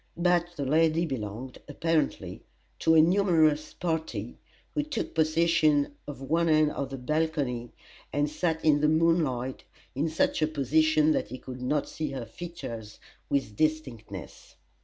But 0.17 0.55
the 0.55 0.65
lady 0.65 1.05
belonged, 1.05 1.59
apparently, 1.67 2.41
to 2.79 2.95
a 2.95 3.01
numerous 3.03 3.75
party, 3.75 4.39
who 4.73 4.81
took 4.81 5.13
possession 5.13 5.93
of 6.07 6.23
one 6.23 6.49
end 6.49 6.71
of 6.71 6.89
the 6.89 6.97
balcony 6.97 7.69
and 8.11 8.27
sat 8.27 8.65
in 8.65 8.81
the 8.81 8.89
moonlight, 8.89 9.63
in 9.93 10.09
such 10.09 10.41
a 10.41 10.47
position 10.47 11.11
that 11.11 11.27
he 11.27 11.37
could 11.37 11.61
not 11.61 11.87
see 11.87 12.09
her 12.13 12.25
features 12.25 12.99
with 13.29 13.55
distinctness. 13.55 14.55